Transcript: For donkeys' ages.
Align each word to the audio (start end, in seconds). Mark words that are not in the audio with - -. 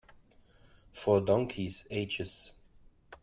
For 0.93 1.21
donkeys' 1.21 1.85
ages. 1.91 2.53